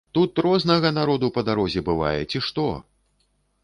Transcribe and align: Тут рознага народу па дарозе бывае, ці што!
Тут 0.17 0.39
рознага 0.45 0.91
народу 0.97 1.31
па 1.37 1.45
дарозе 1.51 1.87
бывае, 1.93 2.19
ці 2.31 2.47
што! 2.51 2.69